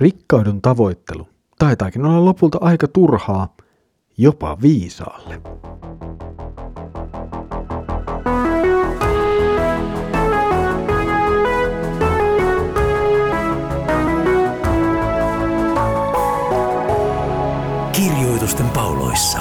[0.00, 1.28] Rikkaudun tavoittelu
[1.58, 3.56] taitaakin olla lopulta aika turhaa,
[4.18, 5.40] jopa viisaalle.
[17.92, 19.40] Kirjoitusten pauloissa.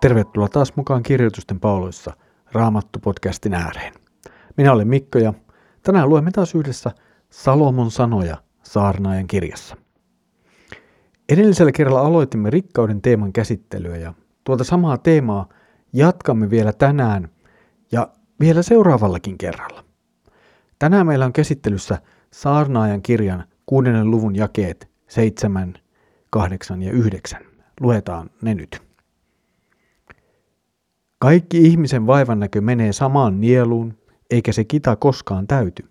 [0.00, 2.12] Tervetuloa taas mukaan Kirjoitusten pauloissa
[2.52, 3.94] Raamattu-podcastin ääreen.
[4.56, 5.34] Minä olen Mikko ja
[5.82, 6.90] tänään luemme taas yhdessä
[7.30, 9.76] Salomon sanoja saarnaajan kirjassa.
[11.28, 15.48] Edellisellä kerralla aloitimme rikkauden teeman käsittelyä ja tuota samaa teemaa
[15.92, 17.28] jatkamme vielä tänään
[17.92, 18.08] ja
[18.40, 19.84] vielä seuraavallakin kerralla.
[20.78, 21.98] Tänään meillä on käsittelyssä
[22.32, 25.74] saarnaajan kirjan kuudennen luvun jakeet 7,
[26.30, 27.40] 8 ja 9.
[27.80, 28.82] Luetaan ne nyt.
[31.18, 33.98] Kaikki ihmisen vaivan näkö menee samaan nieluun,
[34.30, 35.88] eikä se kita koskaan täyty.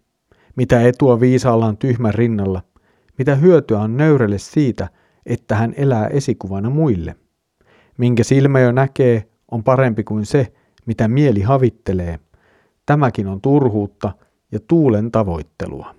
[0.57, 2.61] Mitä etua viisaalla on tyhmän rinnalla,
[3.17, 4.89] mitä hyötyä on nöyrelle siitä,
[5.25, 7.15] että hän elää esikuvana muille.
[7.97, 10.53] Minkä silmä jo näkee, on parempi kuin se,
[10.85, 12.19] mitä mieli havittelee.
[12.85, 14.11] Tämäkin on turhuutta
[14.51, 15.95] ja tuulen tavoittelua.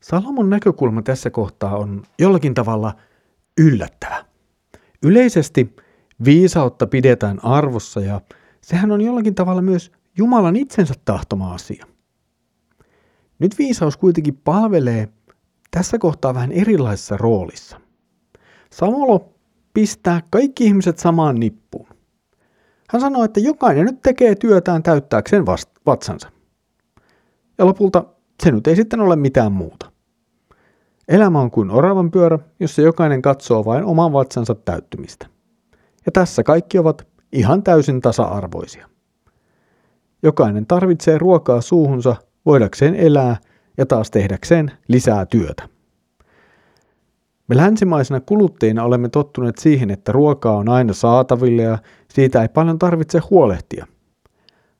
[0.00, 2.94] Salomon näkökulma tässä kohtaa on jollakin tavalla
[3.58, 4.24] yllättävä.
[5.02, 5.76] Yleisesti
[6.24, 8.20] viisautta pidetään arvossa ja
[8.60, 11.86] sehän on jollakin tavalla myös Jumalan itsensä tahtoma asia.
[13.38, 15.08] Nyt viisaus kuitenkin palvelee
[15.70, 17.80] tässä kohtaa vähän erilaisessa roolissa.
[18.72, 19.34] Samolo
[19.74, 21.88] pistää kaikki ihmiset samaan nippuun.
[22.90, 25.46] Hän sanoo, että jokainen nyt tekee työtään täyttääkseen
[25.86, 26.32] vatsansa.
[27.58, 28.04] Ja lopulta
[28.42, 29.92] se nyt ei sitten ole mitään muuta.
[31.08, 35.26] Elämä on kuin oravan pyörä, jossa jokainen katsoo vain oman vatsansa täyttymistä.
[36.06, 38.88] Ja tässä kaikki ovat ihan täysin tasa-arvoisia.
[40.22, 43.36] Jokainen tarvitsee ruokaa suuhunsa voidakseen elää
[43.78, 45.68] ja taas tehdäkseen lisää työtä.
[47.48, 51.78] Me länsimaisena kuluttajina olemme tottuneet siihen, että ruokaa on aina saatavilla ja
[52.08, 53.86] siitä ei paljon tarvitse huolehtia.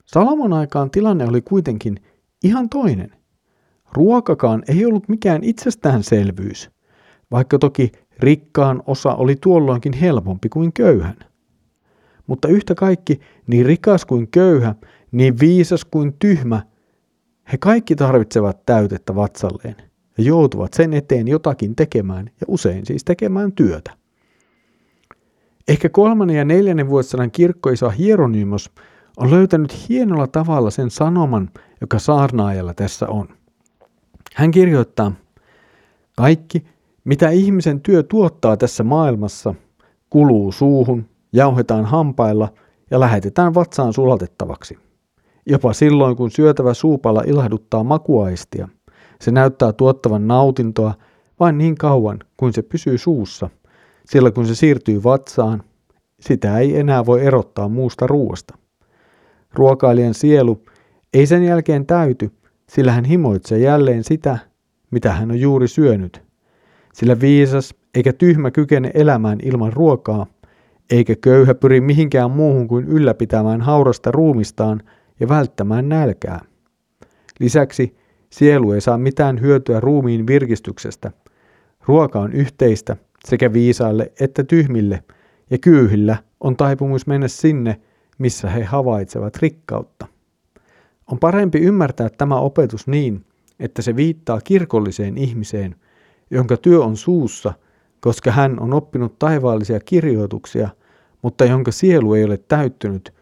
[0.05, 1.97] Salomon aikaan tilanne oli kuitenkin
[2.45, 3.11] ihan toinen.
[3.93, 6.71] Ruokakaan ei ollut mikään itsestäänselvyys,
[7.31, 11.17] vaikka toki rikkaan osa oli tuolloinkin helpompi kuin köyhän.
[12.27, 14.75] Mutta yhtä kaikki, niin rikas kuin köyhä,
[15.13, 16.63] niin viisas kuin tyhmä,
[17.53, 19.77] he kaikki tarvitsevat täytettä vatsalleen
[20.19, 23.91] ja joutuvat sen eteen jotakin tekemään ja usein siis tekemään työtä.
[25.69, 28.71] Ehkä kolmannen ja neljännen vuosisadan kirkkoisa Hieronymos
[29.17, 31.51] on löytänyt hienolla tavalla sen sanoman,
[31.81, 33.29] joka saarnaajalla tässä on.
[34.35, 35.13] Hän kirjoittaa,
[36.17, 36.65] kaikki,
[37.05, 39.55] mitä ihmisen työ tuottaa tässä maailmassa,
[40.11, 42.49] kuluu suuhun, jauhetaan hampailla
[42.91, 44.79] ja lähetetään vatsaan sulatettavaksi.
[45.51, 48.69] Jopa silloin, kun syötävä suupala ilahduttaa makuaistia,
[49.21, 50.95] se näyttää tuottavan nautintoa
[51.41, 53.51] vain niin kauan kuin se pysyy suussa,
[54.05, 55.63] sillä kun se siirtyy vatsaan,
[56.21, 58.59] sitä ei enää voi erottaa muusta ruoasta.
[59.55, 60.63] Ruokailijan sielu
[61.15, 62.31] ei sen jälkeen täyty,
[62.69, 64.39] sillä hän himoitsee jälleen sitä,
[64.91, 66.23] mitä hän on juuri syönyt.
[66.95, 70.27] Sillä viisas eikä tyhmä kykene elämään ilman ruokaa,
[70.91, 74.83] eikä köyhä pyri mihinkään muuhun kuin ylläpitämään haurasta ruumistaan
[75.21, 76.41] ja välttämään nälkää.
[77.41, 77.97] Lisäksi
[78.31, 81.11] sielu ei saa mitään hyötyä ruumiin virkistyksestä.
[81.87, 85.05] Ruoka on yhteistä sekä viisaille että tyhmille,
[85.51, 87.81] ja kyyhillä on taipumus mennä sinne,
[88.19, 90.07] missä he havaitsevat rikkautta.
[91.07, 93.25] On parempi ymmärtää tämä opetus niin,
[93.61, 95.77] että se viittaa kirkolliseen ihmiseen,
[96.31, 97.53] jonka työ on suussa,
[98.01, 100.69] koska hän on oppinut taivaallisia kirjoituksia,
[101.23, 103.15] mutta jonka sielu ei ole täyttynyt,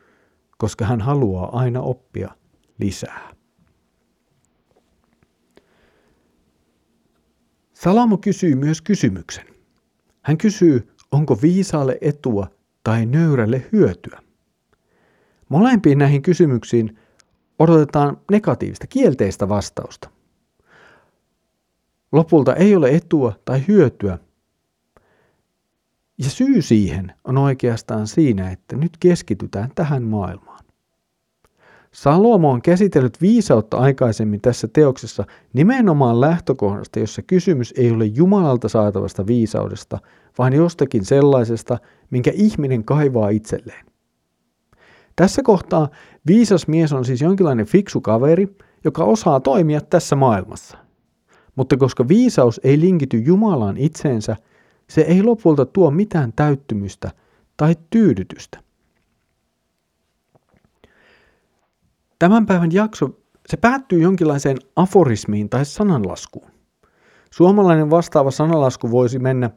[0.59, 2.31] koska hän haluaa aina oppia
[2.79, 3.35] lisää.
[7.73, 9.47] Salamo kysyy myös kysymyksen.
[10.23, 12.51] Hän kysyy, onko viisaalle etua
[12.85, 14.21] tai nöyrälle hyötyä.
[15.49, 16.99] Molempiin näihin kysymyksiin
[17.59, 20.11] odotetaan negatiivista, kielteistä vastausta.
[22.13, 24.19] Lopulta ei ole etua tai hyötyä.
[26.19, 30.65] Ja syy siihen on oikeastaan siinä, että nyt keskitytään tähän maailmaan.
[31.93, 39.27] Salomo on käsitellyt viisautta aikaisemmin tässä teoksessa nimenomaan lähtökohdasta, jossa kysymys ei ole Jumalalta saatavasta
[39.27, 39.99] viisaudesta,
[40.39, 41.79] vaan jostakin sellaisesta,
[42.11, 43.87] minkä ihminen kaivaa itselleen.
[45.17, 45.89] Tässä kohtaa
[46.27, 50.79] viisas mies on siis jonkinlainen fiksu kaveri, joka osaa toimia tässä maailmassa.
[51.57, 54.37] Mutta koska viisaus ei linkity Jumalaan itseensä,
[54.89, 57.11] se ei lopulta tuo mitään täyttymystä
[57.57, 58.59] tai tyydytystä.
[62.19, 66.51] Tämän päivän jakso se päättyy jonkinlaiseen aforismiin tai sananlaskuun.
[67.31, 69.51] Suomalainen vastaava sanalasku voisi mennä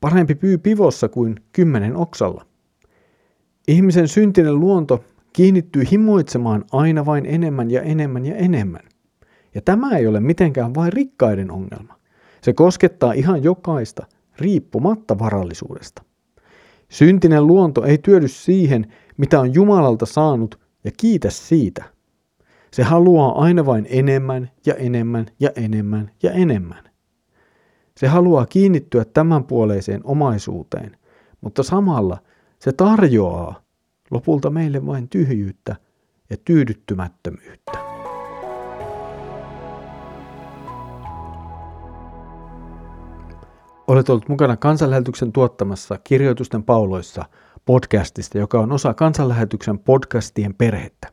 [0.00, 2.46] parempi pyy pivossa kuin kymmenen oksalla.
[3.68, 8.82] Ihmisen syntinen luonto kiinnittyy himoitsemaan aina vain enemmän ja enemmän ja enemmän.
[9.54, 11.98] Ja tämä ei ole mitenkään vain rikkaiden ongelma.
[12.42, 14.06] Se koskettaa ihan jokaista,
[14.38, 16.02] riippumatta varallisuudesta.
[16.88, 21.84] Syntinen luonto ei työdy siihen, mitä on Jumalalta saanut, ja kiitä siitä.
[22.72, 26.84] Se haluaa aina vain enemmän ja enemmän ja enemmän ja enemmän.
[27.96, 30.96] Se haluaa kiinnittyä tämänpuoleiseen omaisuuteen,
[31.40, 32.18] mutta samalla
[32.58, 33.62] se tarjoaa
[34.10, 35.76] lopulta meille vain tyhjyyttä
[36.30, 37.81] ja tyydyttymättömyyttä.
[43.92, 47.24] Olet ollut mukana kansanlähetyksen tuottamassa Kirjoitusten pauloissa
[47.64, 51.08] podcastista, joka on osa kansanlähetyksen podcastien perhettä.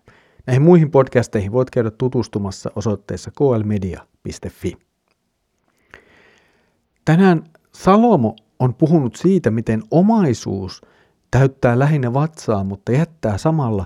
[0.47, 4.77] Näihin muihin podcasteihin voit käydä tutustumassa osoitteessa klmedia.fi.
[7.05, 7.43] Tänään
[7.73, 10.81] Salomo on puhunut siitä, miten omaisuus
[11.31, 13.85] täyttää lähinnä vatsaa, mutta jättää samalla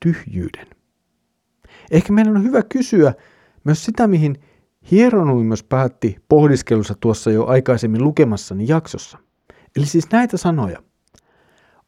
[0.00, 0.66] tyhjyyden.
[1.90, 3.14] Ehkä meidän on hyvä kysyä
[3.64, 4.36] myös sitä, mihin
[4.90, 9.18] Hieronuimos päätti pohdiskelussa tuossa jo aikaisemmin lukemassani jaksossa.
[9.76, 10.82] Eli siis näitä sanoja.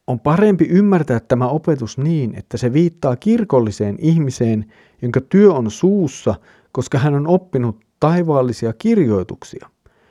[0.06, 4.72] On parempi ymmärtää tämä opetus niin, että se viittaa kirkolliseen ihmiseen,
[5.02, 6.34] jonka työ on suussa,
[6.72, 9.70] koska hän on oppinut taivaallisia kirjoituksia,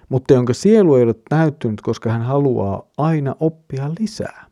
[0.09, 4.45] mutta jonka sielu ei ole näyttynyt, koska hän haluaa aina oppia lisää.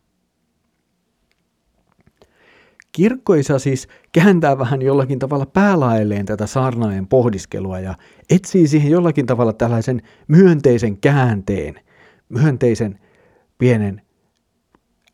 [2.95, 7.95] Kirkkoisa siis kääntää vähän jollakin tavalla päälaelleen tätä saarnaajan pohdiskelua ja
[8.29, 11.79] etsii siihen jollakin tavalla tällaisen myönteisen käänteen,
[12.29, 12.99] myönteisen
[13.57, 14.01] pienen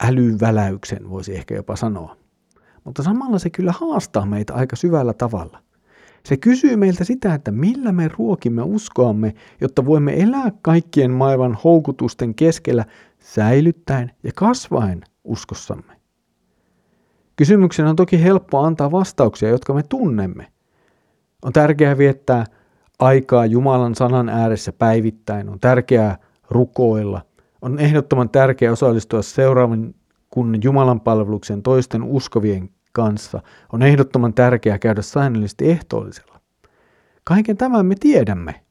[0.04, 2.16] älyväläyksen voisi ehkä jopa sanoa.
[2.84, 5.60] Mutta samalla se kyllä haastaa meitä aika syvällä tavalla.
[6.26, 12.36] Se kysyy meiltä sitä, että millä me ruokimme uskoamme, jotta voimme elää kaikkien maailman houkutusten
[12.36, 12.86] keskellä
[13.20, 15.99] säilyttäen ja kasvaen uskossamme.
[17.40, 20.48] Kysymyksen on toki helppo antaa vastauksia, jotka me tunnemme.
[21.42, 22.46] On tärkeää viettää
[23.00, 26.18] aikaa Jumalan sanan ääressä päivittäin, on tärkeää
[26.50, 27.22] rukoilla,
[27.62, 29.96] on ehdottoman tärkeää osallistua seuraavan
[30.30, 33.42] kunnan Jumalan palveluksen toisten uskovien kanssa,
[33.74, 36.40] on ehdottoman tärkeää käydä säännöllisesti ehtoollisella.
[37.24, 38.64] Kaiken tämän me tiedämme.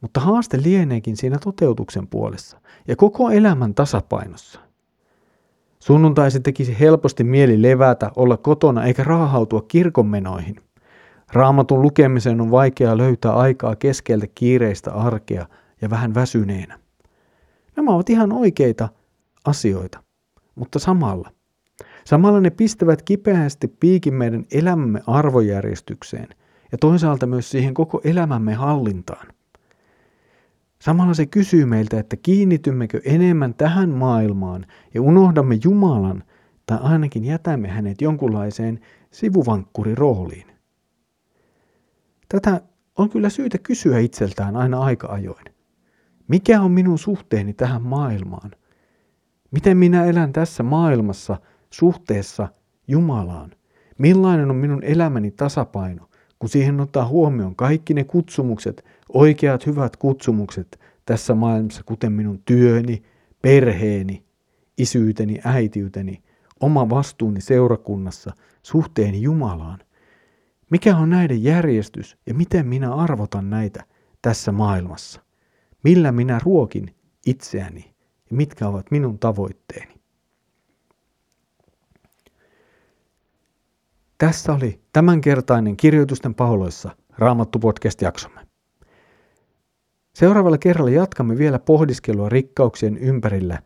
[0.00, 4.60] Mutta haaste lieneekin siinä toteutuksen puolessa ja koko elämän tasapainossa–
[5.82, 10.56] Sunnuntaisi tekisi helposti mieli levätä, olla kotona eikä raahautua kirkonmenoihin.
[11.32, 15.46] Raamatun lukemiseen on vaikea löytää aikaa keskeltä kiireistä arkea
[15.80, 16.78] ja vähän väsyneenä.
[17.76, 18.88] Nämä ovat ihan oikeita
[19.44, 20.02] asioita,
[20.54, 21.30] mutta samalla.
[22.04, 26.28] Samalla ne pistävät kipeästi piikin meidän elämämme arvojärjestykseen
[26.72, 29.26] ja toisaalta myös siihen koko elämämme hallintaan.
[30.82, 36.24] Samalla se kysyy meiltä, että kiinnitymmekö enemmän tähän maailmaan ja unohdamme Jumalan
[36.66, 38.80] tai ainakin jätämme hänet jonkunlaiseen
[39.10, 40.46] sivuvankkurirooliin.
[42.28, 42.60] Tätä
[42.98, 45.44] on kyllä syytä kysyä itseltään aina aika ajoin.
[46.28, 48.50] Mikä on minun suhteeni tähän maailmaan?
[49.50, 51.36] Miten minä elän tässä maailmassa
[51.70, 52.48] suhteessa
[52.88, 53.50] Jumalaan?
[53.98, 56.08] Millainen on minun elämäni tasapaino?
[56.42, 63.02] kun siihen ottaa huomioon kaikki ne kutsumukset, oikeat hyvät kutsumukset tässä maailmassa, kuten minun työni,
[63.42, 64.24] perheeni,
[64.78, 66.22] isyyteni, äitiyteni,
[66.60, 69.78] oma vastuuni seurakunnassa, suhteeni Jumalaan.
[70.70, 73.84] Mikä on näiden järjestys ja miten minä arvotan näitä
[74.22, 75.20] tässä maailmassa?
[75.84, 76.94] Millä minä ruokin
[77.26, 77.94] itseäni
[78.30, 79.94] ja mitkä ovat minun tavoitteeni?
[84.18, 88.51] Tässä oli tämänkertainen Kirjoitusten pauloissa Raamattu podcast-jaksomme.
[90.14, 93.58] Seuraavalla kerralla jatkamme vielä pohdiskelua rikkauksien ympärillä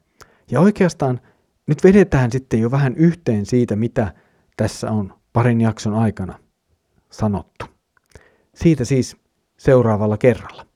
[0.50, 1.20] ja oikeastaan
[1.66, 4.12] nyt vedetään sitten jo vähän yhteen siitä, mitä
[4.56, 6.38] tässä on parin jakson aikana
[7.10, 7.64] sanottu.
[8.54, 9.16] Siitä siis
[9.56, 10.66] seuraavalla kerralla.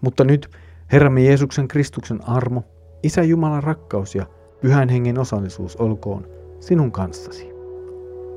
[0.00, 0.50] Mutta nyt
[0.92, 2.64] Herramme Jeesuksen Kristuksen armo,
[3.02, 4.26] Isä Jumalan rakkaus ja
[4.60, 6.28] Pyhän Hengen osallisuus olkoon
[6.60, 7.50] sinun kanssasi.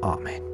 [0.01, 0.52] Amen.